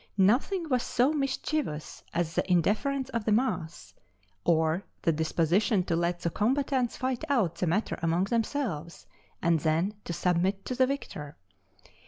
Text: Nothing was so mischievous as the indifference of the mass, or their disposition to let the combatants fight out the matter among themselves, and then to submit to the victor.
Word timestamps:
Nothing 0.17 0.67
was 0.67 0.81
so 0.81 1.13
mischievous 1.13 2.01
as 2.11 2.33
the 2.33 2.51
indifference 2.51 3.09
of 3.09 3.23
the 3.23 3.31
mass, 3.31 3.93
or 4.43 4.83
their 5.03 5.13
disposition 5.13 5.83
to 5.83 5.95
let 5.95 6.21
the 6.21 6.31
combatants 6.31 6.97
fight 6.97 7.23
out 7.29 7.53
the 7.53 7.67
matter 7.67 7.99
among 8.01 8.23
themselves, 8.23 9.05
and 9.43 9.59
then 9.59 9.93
to 10.05 10.11
submit 10.11 10.65
to 10.65 10.73
the 10.73 10.87
victor. 10.87 11.37